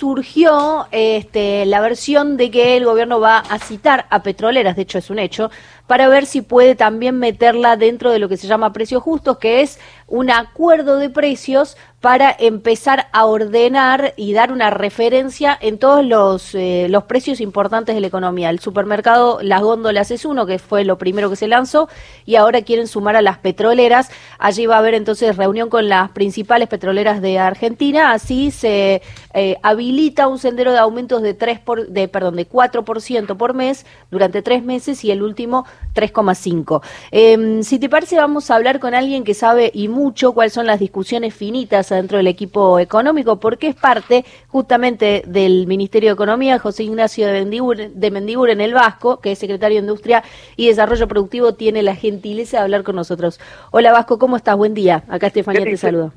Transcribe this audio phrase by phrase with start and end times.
[0.00, 4.96] surgió este, la versión de que el gobierno va a citar a petroleras, de hecho
[4.96, 5.50] es un hecho,
[5.86, 9.60] para ver si puede también meterla dentro de lo que se llama precios justos, que
[9.60, 9.78] es
[10.08, 16.54] un acuerdo de precios para empezar a ordenar y dar una referencia en todos los,
[16.54, 18.48] eh, los precios importantes de la economía.
[18.48, 21.90] El supermercado Las Góndolas es uno, que fue lo primero que se lanzó,
[22.24, 24.10] y ahora quieren sumar a las petroleras.
[24.38, 29.02] Allí va a haber entonces reunión con las principales petroleras de Argentina, así se
[29.34, 33.84] eh, habilita un sendero de aumentos de, 3 por, de, perdón, de 4% por mes
[34.10, 36.80] durante tres meses y el último 3,5.
[37.10, 40.66] Em, si te parece, vamos a hablar con alguien que sabe y mucho cuáles son
[40.66, 46.58] las discusiones finitas dentro del equipo económico, porque es parte justamente del Ministerio de Economía,
[46.58, 50.22] José Ignacio de Mendibur, en el Vasco, que es secretario de Industria
[50.56, 53.40] y Desarrollo Productivo, tiene la gentileza de hablar con nosotros.
[53.70, 54.56] Hola Vasco, ¿cómo estás?
[54.56, 55.04] Buen día.
[55.08, 56.12] Acá Estefanía te saluda.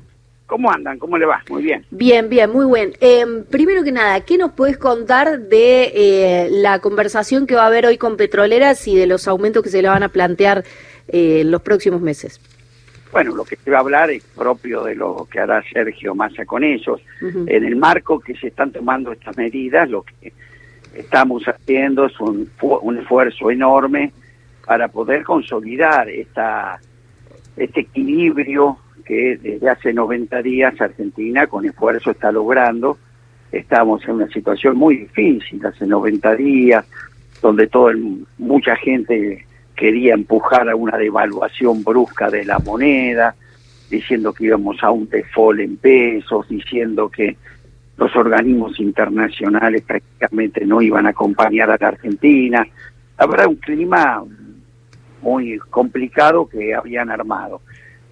[0.46, 0.98] ¿Cómo andan?
[0.98, 1.42] ¿Cómo le va?
[1.48, 1.86] Muy bien.
[1.90, 2.92] Bien, bien, muy bien.
[3.00, 7.66] Em, primero que nada, ¿qué nos puedes contar de eh, la conversación que va a
[7.66, 10.64] haber hoy con petroleras y de los aumentos que se le van a plantear
[11.08, 12.40] eh, en los próximos meses?
[13.14, 16.44] Bueno, lo que se va a hablar es propio de lo que hará Sergio Massa
[16.44, 17.00] con ellos.
[17.20, 20.32] En el marco que se están tomando estas medidas, lo que
[20.96, 24.12] estamos haciendo es un, un esfuerzo enorme
[24.66, 26.80] para poder consolidar esta,
[27.56, 32.98] este equilibrio que desde hace 90 días Argentina con esfuerzo está logrando.
[33.52, 36.84] Estamos en una situación muy difícil hace 90 días,
[37.40, 37.92] donde todo
[38.38, 43.34] mucha gente quería empujar a una devaluación brusca de la moneda,
[43.90, 47.36] diciendo que íbamos a un default en pesos, diciendo que
[47.96, 52.66] los organismos internacionales prácticamente no iban a acompañar a la Argentina.
[53.16, 54.24] Habrá un clima
[55.22, 57.60] muy complicado que habían armado.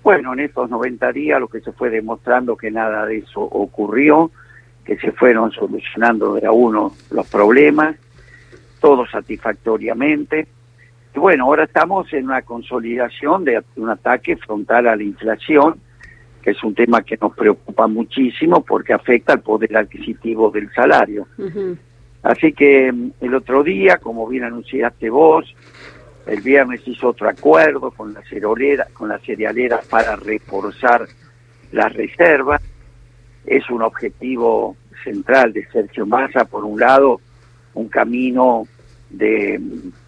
[0.03, 4.31] Bueno, en estos 90 días lo que se fue demostrando que nada de eso ocurrió,
[4.85, 7.97] que se fueron solucionando de a uno los problemas,
[8.81, 10.49] todo satisfactoriamente.
[11.15, 15.79] Y bueno, ahora estamos en una consolidación de un ataque frontal a la inflación,
[16.43, 21.27] que es un tema que nos preocupa muchísimo porque afecta al poder adquisitivo del salario.
[22.23, 25.55] Así que mm, el otro día, como bien anunciaste vos,
[26.27, 31.07] el viernes hizo otro acuerdo con la cerealera, con la cerealera para reforzar
[31.73, 32.63] las reservas.
[33.45, 37.21] Es un objetivo central de Sergio Massa, por un lado,
[37.75, 38.69] un camino
[39.11, 40.02] de mm,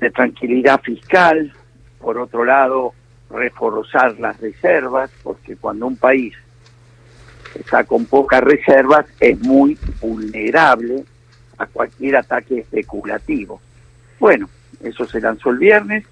[0.00, 1.52] de tranquilidad fiscal,
[1.98, 2.92] por otro lado,
[3.30, 6.34] reforzar las reservas, porque cuando un país
[7.58, 11.04] está con pocas reservas es muy vulnerable
[11.58, 13.60] a cualquier ataque especulativo.
[14.20, 14.48] Bueno,
[14.82, 16.04] eso se lanzó el viernes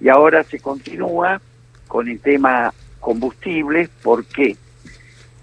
[0.00, 1.40] y ahora se continúa
[1.88, 3.88] con el tema combustible.
[4.02, 4.56] ¿Por qué?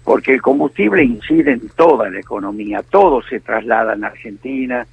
[0.04, 4.86] Porque el combustible incide en toda la economía, todo se traslada en Argentina,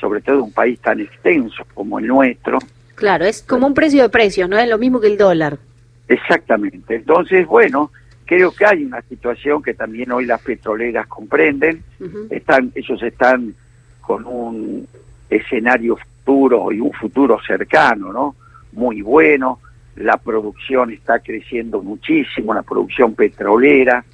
[0.00, 2.58] sobre todo un país tan extenso como el nuestro.
[2.94, 5.58] Claro, es como un precio de precios, no es lo mismo que el dólar.
[6.08, 6.96] Exactamente.
[6.96, 7.90] Entonces, bueno,
[8.24, 11.82] creo que hay una situación que también hoy las petroleras comprenden.
[12.30, 13.54] Están, ellos están
[14.00, 14.86] con un
[15.28, 18.34] escenario futuro y un futuro cercano, ¿no?
[18.72, 19.60] Muy bueno.
[19.96, 24.04] La producción está creciendo muchísimo, la producción petrolera.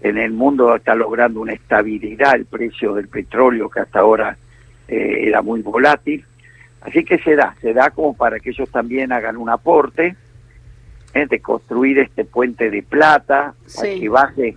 [0.00, 4.36] En el mundo está logrando una estabilidad el precio del petróleo que hasta ahora
[4.90, 6.24] eh, era muy volátil.
[6.80, 10.16] Así que se da, se da como para que ellos también hagan un aporte
[11.14, 14.56] eh, de construir este puente de plata, que baje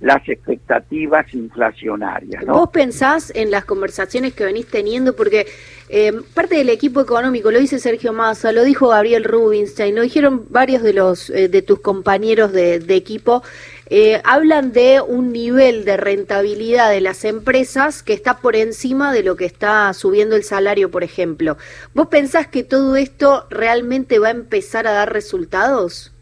[0.00, 2.42] las expectativas inflacionarias.
[2.46, 2.54] ¿no?
[2.54, 5.14] ¿Vos pensás en las conversaciones que venís teniendo?
[5.14, 5.46] Porque
[5.90, 10.46] eh, parte del equipo económico, lo dice Sergio Massa, lo dijo Gabriel Rubinstein, lo dijeron
[10.48, 13.42] varios de, los, de tus compañeros de, de equipo,
[13.92, 19.24] eh, hablan de un nivel de rentabilidad de las empresas que está por encima de
[19.24, 21.56] lo que está subiendo el salario, por ejemplo.
[21.92, 26.12] ¿Vos pensás que todo esto realmente va a empezar a dar resultados?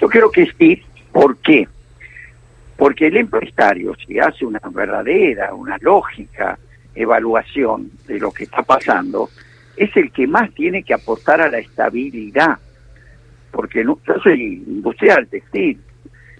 [0.00, 0.80] Yo creo que sí.
[1.10, 1.66] ¿Por qué?
[2.76, 6.56] Porque el empresario, si hace una verdadera, una lógica
[6.94, 9.28] evaluación de lo que está pasando,
[9.76, 12.58] es el que más tiene que aportar a la estabilidad.
[13.50, 15.80] Porque no, yo soy industrial textil,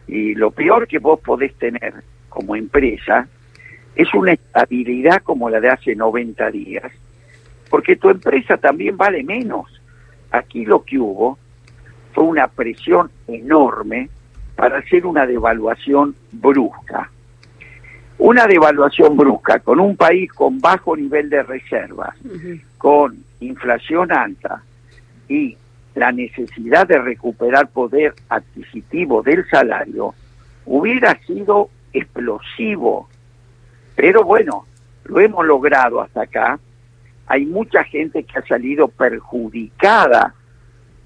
[0.06, 1.94] y lo peor que vos podés tener
[2.29, 3.26] como empresa
[3.94, 6.93] es una estabilidad como la de hace 90 días,
[7.70, 9.81] porque tu empresa también vale menos.
[10.31, 11.38] Aquí lo que hubo
[12.12, 14.11] fue una presión enorme
[14.55, 17.11] para hacer una devaluación brusca.
[18.19, 22.17] Una devaluación brusca con un país con bajo nivel de reservas,
[22.79, 24.62] con inflación alta
[25.29, 25.56] y
[25.96, 30.14] la necesidad de recuperar poder adquisitivo del salario
[30.66, 33.08] hubiera sido explosivo
[33.94, 34.66] Pero bueno,
[35.04, 36.58] lo hemos logrado hasta acá.
[37.26, 40.34] Hay mucha gente que ha salido perjudicada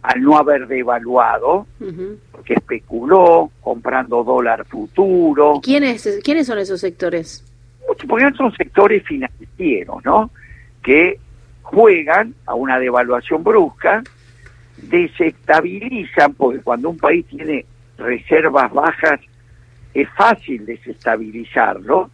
[0.02, 1.66] al no haber devaluado,
[2.32, 5.60] porque especuló comprando dólar futuro.
[5.62, 7.44] ¿Quiénes, ¿Quiénes son esos sectores?
[7.86, 10.31] Porque son sectores financieros, ¿no?
[10.82, 11.19] Que
[11.62, 14.02] juegan a una devaluación brusca,
[14.82, 17.65] desestabilizan, porque cuando un país tiene
[17.99, 19.21] reservas bajas
[19.93, 22.11] es fácil desestabilizarlo,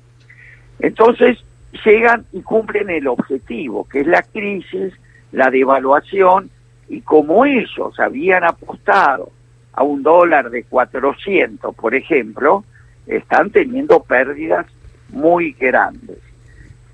[0.79, 1.39] entonces
[1.85, 4.95] llegan y cumplen el objetivo, que es la crisis,
[5.33, 6.51] la devaluación,
[6.89, 9.31] y como ellos habían apostado
[9.73, 12.65] a un dólar de 400, por ejemplo,
[13.07, 14.67] están teniendo pérdidas
[15.11, 16.19] muy grandes.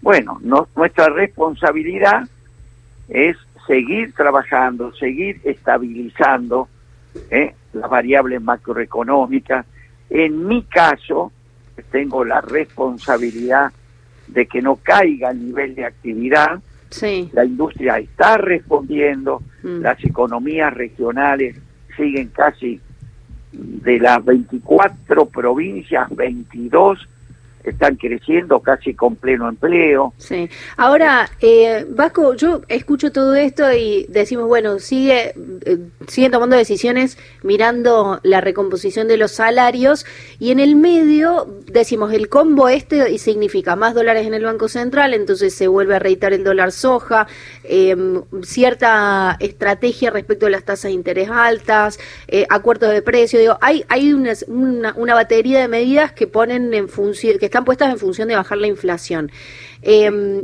[0.01, 0.41] Bueno,
[0.75, 2.29] nuestra responsabilidad
[3.09, 3.37] es
[3.67, 6.69] seguir trabajando, seguir estabilizando
[7.31, 7.55] ¿eh?
[7.73, 9.67] las variables macroeconómicas.
[10.11, 11.33] En mi caso,
[11.91, 13.73] tengo la responsabilidad
[14.27, 16.61] de que no caiga el nivel de actividad.
[16.91, 17.31] Sí.
[17.33, 19.81] La industria está respondiendo, mm.
[19.81, 21.57] las economías regionales
[21.97, 22.81] siguen casi
[23.53, 27.09] de las 24 provincias, 22
[27.71, 30.13] están creciendo casi con pleno empleo.
[30.17, 30.49] Sí.
[30.77, 35.79] Ahora, eh, Vasco, yo escucho todo esto y decimos, bueno, sigue, eh,
[36.09, 40.07] siguen tomando decisiones mirando la recomposición de los salarios
[40.39, 45.15] y en el medio decimos el combo este significa más dólares en el Banco Central,
[45.15, 47.27] entonces se vuelve a reitar el dólar soja,
[47.65, 51.99] em, cierta estrategia respecto a las tasas de interés altas,
[52.29, 54.33] eh, acuerdos de precio, digo, hay, hay una,
[54.97, 58.57] una, batería de medidas que ponen en función, que están puestas en función de bajar
[58.57, 59.31] la inflación.
[59.83, 60.43] Em,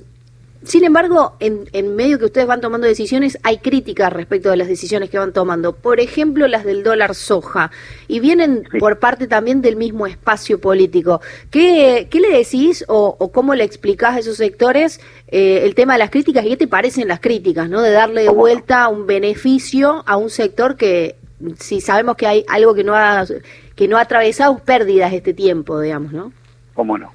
[0.62, 4.68] sin embargo, en, en, medio que ustedes van tomando decisiones, hay críticas respecto de las
[4.68, 5.74] decisiones que van tomando.
[5.74, 7.70] Por ejemplo, las del dólar soja.
[8.08, 11.22] Y vienen por parte también del mismo espacio político.
[11.50, 16.00] ¿Qué, qué le decís o, cómo le explicás a esos sectores eh, el tema de
[16.00, 16.44] las críticas?
[16.44, 17.80] ¿Y qué te parecen las críticas, no?
[17.80, 21.16] De darle de vuelta un beneficio a un sector que,
[21.58, 23.24] si sabemos que hay algo que no ha,
[23.76, 26.32] que no ha atravesado pérdidas este tiempo, digamos, ¿no?
[26.78, 27.10] Cómo no.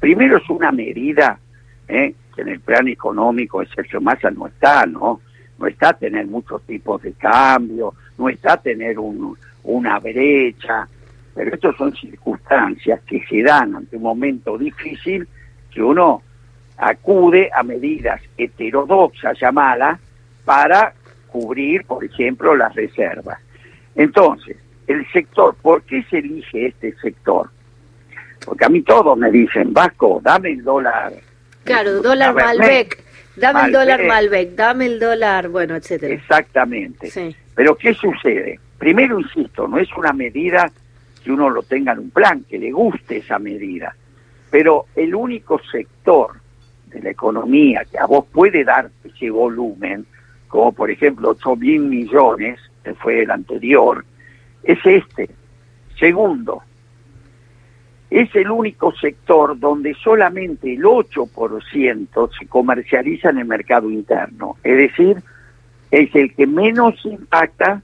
[0.00, 1.38] Primero es una medida
[1.86, 2.14] ¿eh?
[2.34, 5.20] que en el plan económico de Sergio Massa no está, ¿no?
[5.56, 10.88] No está tener muchos tipos de cambio, no está tener un, una brecha,
[11.32, 15.28] pero estas son circunstancias que se dan ante un momento difícil
[15.70, 16.20] que uno
[16.76, 20.00] acude a medidas heterodoxas llamadas
[20.44, 20.92] para
[21.28, 23.38] cubrir, por ejemplo, las reservas.
[23.94, 24.56] Entonces,
[24.88, 27.50] el sector, ¿por qué se elige este sector?
[28.44, 31.12] Porque a mí todos me dicen, Vasco, dame el dólar.
[31.64, 33.02] Claro, dólar Malbec,
[33.36, 36.14] dame el dólar Malbec, dame el dólar, bueno, etcétera.
[36.14, 37.10] Exactamente.
[37.54, 38.60] Pero ¿qué sucede?
[38.78, 40.70] Primero, insisto, no es una medida
[41.22, 43.96] que uno lo tenga en un plan, que le guste esa medida.
[44.50, 46.32] Pero el único sector
[46.86, 50.06] de la economía que a vos puede dar ese volumen,
[50.48, 54.04] como por ejemplo 8 mil millones, que fue el anterior,
[54.62, 55.30] es este.
[55.98, 56.62] Segundo,
[58.14, 64.76] es el único sector donde solamente el 8% se comercializa en el mercado interno, es
[64.76, 65.16] decir,
[65.90, 67.82] es el que menos impacta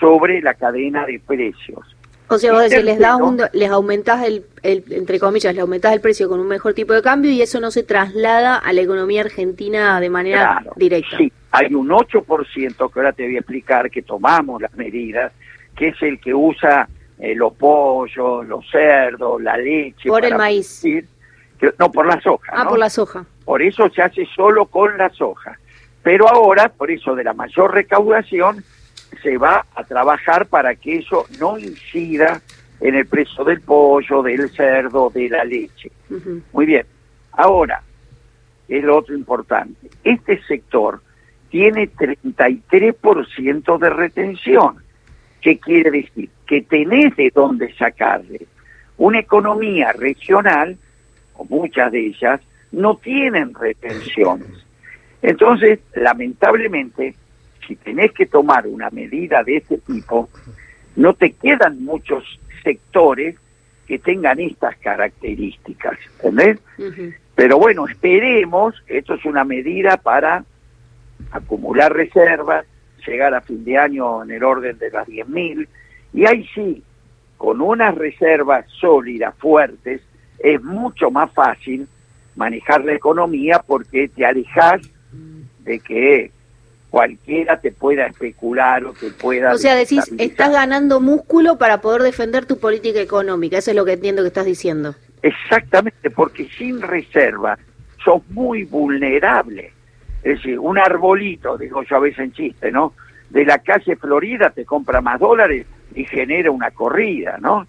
[0.00, 1.94] sobre la cadena de precios.
[2.28, 6.00] O sea, vos decís, les, da un, les aumentás el, entre comillas, le aumentás el
[6.00, 9.20] precio con un mejor tipo de cambio y eso no se traslada a la economía
[9.20, 11.18] argentina de manera directa.
[11.18, 15.32] Sí, hay un 8% que ahora te voy a explicar que tomamos las medidas,
[15.76, 20.08] que es el que usa eh, los pollos, los cerdos, la leche.
[20.08, 20.84] Por el maíz.
[21.78, 22.52] no, por la soja.
[22.54, 23.24] Ah, por la soja.
[23.44, 25.58] Por eso se hace solo con la soja.
[26.02, 28.62] Pero ahora, por eso de la mayor recaudación,
[29.22, 32.40] se va a trabajar para que eso no incida
[32.80, 35.90] en el precio del pollo, del cerdo, de la leche.
[36.52, 36.86] Muy bien.
[37.32, 37.82] Ahora,
[38.68, 39.88] el otro importante.
[40.04, 41.00] Este sector
[41.50, 44.76] tiene 33% de retención.
[45.40, 46.30] ¿Qué quiere decir?
[46.46, 48.46] Que tenés de dónde sacarle.
[48.98, 50.76] Una economía regional,
[51.34, 52.40] o muchas de ellas,
[52.72, 54.48] no tienen retenciones.
[55.22, 57.14] Entonces, lamentablemente,
[57.66, 60.28] si tenés que tomar una medida de este tipo,
[60.94, 63.36] no te quedan muchos sectores
[63.86, 66.58] que tengan estas características, ¿entendés?
[67.34, 70.44] Pero bueno, esperemos, esto es una medida para
[71.30, 72.66] acumular reservas,
[73.06, 75.68] llegar a fin de año en el orden de las 10.000,
[76.16, 76.82] y ahí sí,
[77.36, 80.00] con unas reservas sólidas, fuertes,
[80.38, 81.86] es mucho más fácil
[82.34, 84.80] manejar la economía porque te alejas
[85.60, 86.30] de que
[86.88, 89.52] cualquiera te pueda especular o te pueda...
[89.52, 93.84] O sea, decís, estás ganando músculo para poder defender tu política económica, eso es lo
[93.84, 94.94] que entiendo que estás diciendo.
[95.20, 97.58] Exactamente, porque sin reserva
[98.02, 99.70] sos muy vulnerable.
[100.22, 102.94] Es decir, un arbolito, digo yo a veces en chiste, ¿no?
[103.28, 107.66] De la calle Florida te compra más dólares y genera una corrida, ¿no?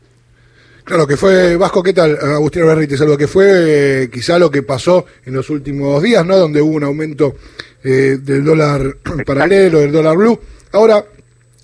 [0.83, 2.17] Claro, que fue, Vasco, ¿qué tal?
[2.17, 6.25] Agustín Berri te saludo, que fue eh, quizá lo que pasó en los últimos días,
[6.25, 6.37] ¿no?
[6.37, 7.35] Donde hubo un aumento
[7.83, 10.39] eh, del dólar paralelo, del dólar blue.
[10.71, 11.03] Ahora,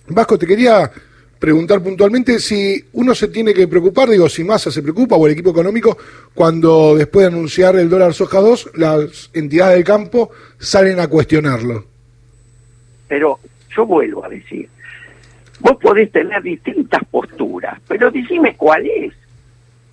[0.07, 0.91] Vasco, te quería
[1.39, 5.33] preguntar puntualmente si uno se tiene que preocupar, digo, si Massa se preocupa o el
[5.33, 5.97] equipo económico,
[6.33, 11.85] cuando después de anunciar el dólar soja 2, las entidades del campo salen a cuestionarlo.
[13.07, 13.39] Pero
[13.75, 14.69] yo vuelvo a decir,
[15.59, 19.13] vos podés tener distintas posturas, pero decime cuál es.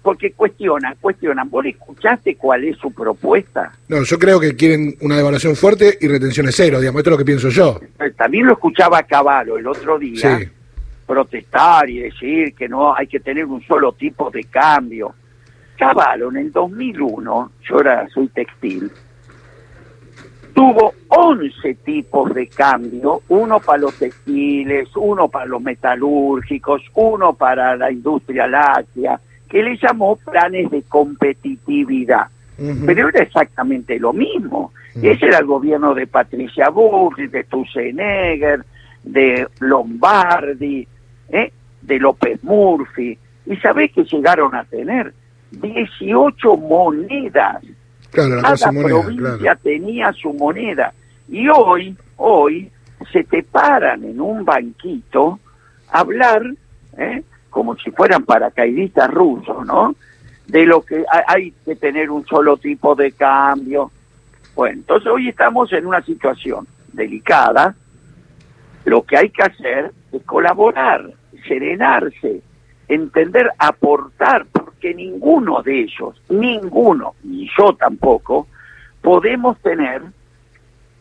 [0.02, 1.50] Porque cuestionan, cuestionan.
[1.50, 3.70] ¿Vos escuchaste cuál es su propuesta?
[3.88, 7.18] No, yo creo que quieren una devaluación fuerte y retenciones cero, digamos, esto es lo
[7.18, 7.78] que pienso yo.
[8.16, 10.38] También lo escuchaba Caballo el otro día.
[10.38, 10.48] Sí
[11.10, 15.12] protestar y decir que no hay que tener un solo tipo de cambio.
[15.76, 18.88] Caballo en el 2001, yo ahora soy textil,
[20.60, 27.76] tuvo 11 tipos de cambio, uno para los textiles, uno para los metalúrgicos, uno para
[27.76, 32.26] la industria láctea, que le llamó planes de competitividad.
[32.84, 34.74] Pero era exactamente lo mismo.
[34.94, 38.62] Ese era el gobierno de Patricia Bullrich, de Tusenegger,
[39.02, 40.86] de Lombardi,
[41.30, 41.52] ¿eh?
[41.80, 43.16] de López Murphy.
[43.46, 45.14] ¿Y sabés que llegaron a tener?
[45.52, 47.62] 18 monedas.
[48.10, 50.92] Cada provincia tenía su moneda.
[51.28, 52.70] Y hoy, hoy,
[53.12, 55.38] se te paran en un banquito
[55.90, 56.42] a hablar,
[56.98, 57.22] ¿eh?
[57.48, 59.94] como si fueran paracaidistas rusos, ¿no?
[60.46, 63.90] De lo que hay que tener un solo tipo de cambio.
[64.54, 67.74] Bueno, entonces hoy estamos en una situación delicada.
[68.84, 71.10] Lo que hay que hacer es colaborar
[71.46, 72.42] serenarse,
[72.88, 74.46] entender, aportar,
[74.80, 78.46] porque ninguno de ellos, ninguno, ni yo tampoco,
[79.02, 80.00] podemos tener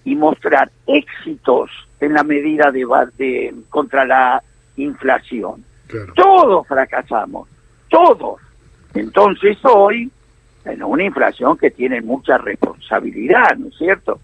[0.03, 1.69] y mostrar éxitos
[2.01, 2.85] en la medida de,
[3.17, 4.43] de contra la
[4.75, 5.63] inflación.
[6.13, 7.47] Todos fracasamos,
[7.87, 8.41] todos.
[8.93, 10.11] Entonces hoy,
[10.65, 14.19] en una inflación que tiene mucha responsabilidad, ¿no es cierto?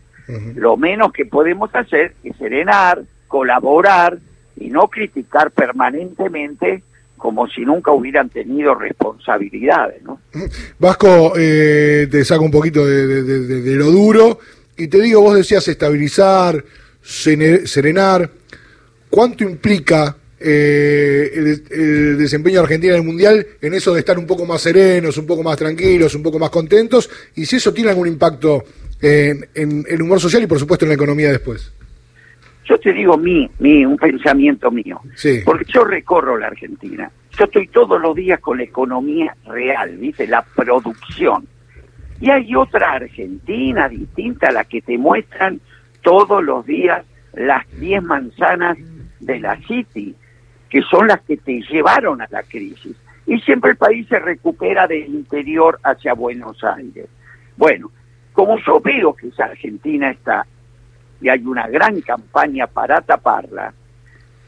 [0.55, 4.17] Lo menos que podemos hacer es serenar, colaborar,
[4.57, 6.83] y no criticar permanentemente
[7.17, 10.19] como si nunca hubieran tenido responsabilidades, ¿no?
[10.79, 14.39] Vasco, eh, te saco un poquito de, lo duro
[14.77, 16.63] y te digo, vos decías estabilizar,
[17.01, 18.29] serenar,
[19.09, 21.31] ¿cuánto implica eh,
[21.69, 25.17] el, desempeño de Argentina en el Mundial en eso de estar un poco más serenos,
[25.17, 27.09] un poco más tranquilos, un poco más contentos?
[27.35, 28.63] Y si eso tiene algún impacto
[29.01, 31.71] en el humor social y por supuesto en la economía después.
[32.65, 34.99] Yo te digo mi, mi, un pensamiento mío,
[35.45, 40.27] porque yo recorro la Argentina, yo estoy todos los días con la economía real, ¿viste?
[40.27, 41.47] La producción.
[42.19, 45.59] Y hay otra Argentina distinta a la que te muestran
[46.01, 48.77] todos los días las 10 manzanas
[49.19, 50.15] de la City,
[50.69, 52.95] que son las que te llevaron a la crisis.
[53.27, 57.07] Y siempre el país se recupera del interior hacia Buenos Aires.
[57.57, 57.91] Bueno,
[58.33, 60.45] como yo veo que esa Argentina está
[61.21, 63.73] y hay una gran campaña para taparla,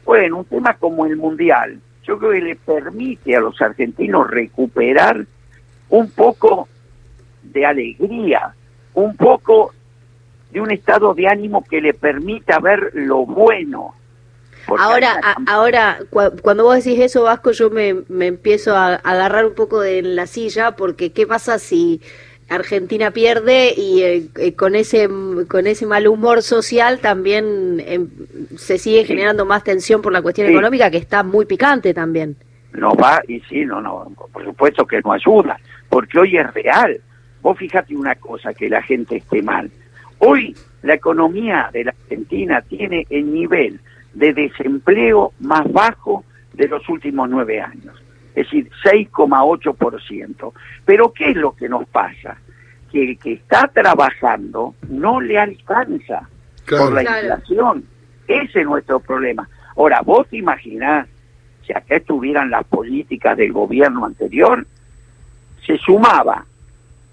[0.04, 5.26] bueno, un tema como el Mundial, yo creo que le permite a los argentinos recuperar
[5.90, 6.68] un poco
[7.42, 8.54] de alegría,
[8.94, 9.72] un poco
[10.50, 13.94] de un estado de ánimo que le permita ver lo bueno.
[14.78, 15.98] ahora, ahora
[16.42, 20.26] cuando vos decís eso, Vasco, yo me, me empiezo a agarrar un poco de la
[20.26, 22.00] silla, porque ¿qué pasa si
[22.48, 25.08] Argentina pierde y eh, eh, con ese
[25.48, 28.08] con ese mal humor social también em,
[28.56, 32.36] se sigue generando más tensión por la cuestión económica que está muy picante también.
[32.72, 37.00] No va y sí, no, no, por supuesto que no ayuda, porque hoy es real.
[37.42, 39.70] Vos fíjate una cosa, que la gente esté mal.
[40.18, 43.80] Hoy la economía de la Argentina tiene el nivel
[44.14, 46.24] de desempleo más bajo
[46.54, 47.94] de los últimos nueve años
[48.40, 50.52] es decir, 6,8%.
[50.84, 52.36] Pero ¿qué es lo que nos pasa?
[52.90, 56.28] Que el que está trabajando no le alcanza
[56.68, 57.84] por la inflación.
[58.26, 59.48] Ese es nuestro problema.
[59.76, 61.08] Ahora, vos te imaginás,
[61.66, 64.66] si acá estuvieran las políticas del gobierno anterior,
[65.66, 66.44] se sumaba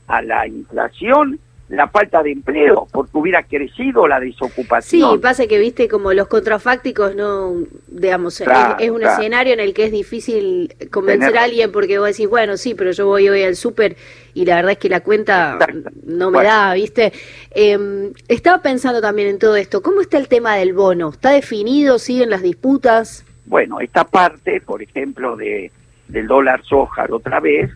[0.08, 5.12] a la inflación la falta de empleo, porque hubiera crecido la desocupación.
[5.14, 7.56] Sí, pasa que, viste, como los contrafácticos, no,
[7.88, 12.30] digamos, es, un escenario en el que es difícil convencer a alguien porque vos decís,
[12.30, 13.96] bueno, sí, pero yo voy hoy al súper
[14.36, 15.58] y la verdad es que la cuenta
[16.06, 17.14] no me da, viste.
[17.52, 21.10] Eh, estaba pensando también en todo esto, ¿cómo está el tema del bono?
[21.10, 21.98] ¿Está definido?
[21.98, 23.26] ¿Siguen las disputas?
[23.46, 25.72] Bueno, esta parte, por ejemplo, de
[26.08, 27.72] del dólar soja otra vez,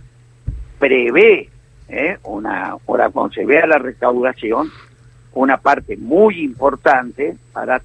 [0.77, 1.49] prevé
[1.89, 2.17] ¿eh?
[2.23, 4.69] una, ahora cuando se vea la recaudación,
[5.33, 7.81] una parte muy importante para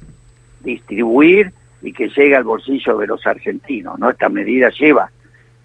[0.60, 3.98] distribuir y que llegue al bolsillo de los argentinos.
[3.98, 4.10] ¿no?
[4.10, 5.10] Esta medida lleva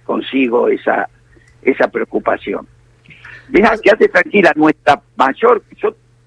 [0.04, 1.10] consigo esa,
[1.62, 2.68] esa preocupación.
[3.50, 5.64] Mira, quédate tranquila, nuestra mayor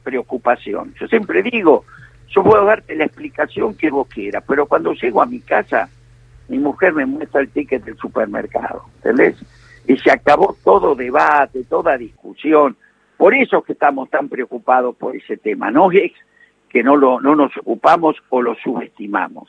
[0.02, 0.94] preocupación.
[0.98, 1.84] Yo siempre digo,
[2.28, 5.88] yo puedo darte la explicación que vos quieras, pero cuando llego a mi casa,
[6.48, 9.36] mi mujer me muestra el ticket del supermercado, ¿entendés?
[9.86, 12.76] Y se acabó todo debate, toda discusión.
[13.16, 15.70] Por eso es que estamos tan preocupados por ese tema.
[15.70, 16.12] No es
[16.68, 19.48] que no, lo, no nos ocupamos o lo subestimamos.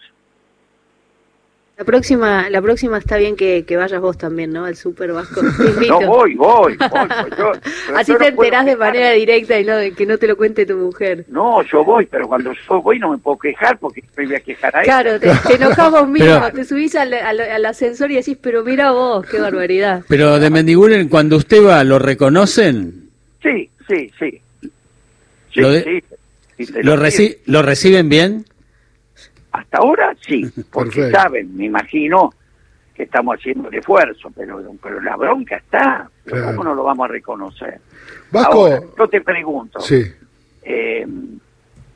[1.75, 4.65] La próxima, la próxima está bien que, vayas vos también, ¿no?
[4.65, 5.41] Al Super Vasco.
[5.87, 6.77] no, voy, voy.
[7.95, 10.77] Así te enterás de manera directa y no de que no te lo cuente tu
[10.77, 11.25] mujer.
[11.29, 14.39] No, yo voy, pero cuando yo voy no me puedo quejar porque me voy a
[14.39, 18.91] quejar a Claro, te, enojamos mismo, te subís al, al, ascensor y decís, pero mira
[18.91, 20.03] vos, qué barbaridad.
[20.07, 23.09] Pero de Mendiguren, cuando usted va, ¿lo reconocen?
[23.41, 24.41] Sí, sí, sí.
[25.55, 25.71] ¿Lo,
[26.83, 26.97] ¿Lo,
[27.45, 28.45] ¿Lo reciben bien?
[29.53, 32.33] Hasta ahora sí, porque saben, me imagino
[32.93, 36.09] que estamos haciendo el esfuerzo, pero, pero la bronca está.
[36.29, 37.79] ¿Cómo no lo vamos a reconocer?
[38.31, 40.03] Vasco, yo te pregunto, sí.
[40.63, 41.05] Eh,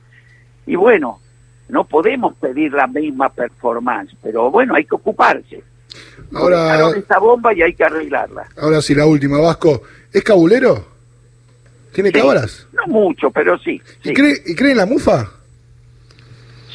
[0.65, 1.19] Y bueno,
[1.69, 5.63] no podemos pedir la misma performance, pero bueno, hay que ocuparse.
[6.33, 8.47] Ahora esta bomba y hay que arreglarla.
[8.57, 9.81] Ahora sí, la última, Vasco.
[10.11, 10.85] ¿Es cabulero?
[11.91, 12.67] ¿Tiene cabras?
[12.73, 13.81] No mucho, pero sí.
[14.03, 15.27] ¿Y, cree, ¿Y cree en la mufa?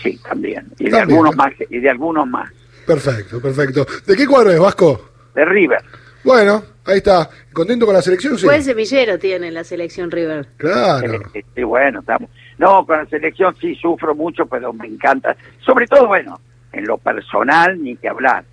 [0.02, 0.66] Sí, también.
[0.78, 1.52] Y de algunos más.
[1.70, 2.50] Y de algunos más.
[2.86, 3.86] Perfecto, perfecto.
[4.06, 5.10] ¿De qué cuadro es, Vasco?
[5.34, 5.80] De River.
[6.22, 7.28] Bueno, ahí está.
[7.52, 8.38] ¿Contento con la selección?
[8.38, 8.46] Sí.
[8.46, 10.48] Buen semillero tiene la selección River.
[10.56, 11.22] Claro.
[11.32, 12.30] Sí, bueno, estamos.
[12.58, 15.36] No, con la selección sí sufro mucho, pero me encanta.
[15.64, 16.40] Sobre todo, bueno,
[16.72, 18.44] en lo personal ni que hablar.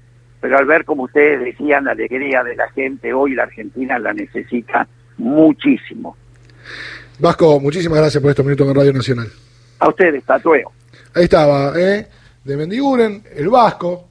[0.42, 4.12] Pero al ver, como ustedes decían, la alegría de la gente, hoy la Argentina la
[4.14, 6.18] necesita muchísimo.
[7.20, 9.28] Vasco, muchísimas gracias por estos minutos en Radio Nacional.
[9.80, 10.72] A ustedes, tatueo.
[11.14, 12.08] Ahí estaba, ¿eh?
[12.44, 14.10] De Mendiguren, el Vasco,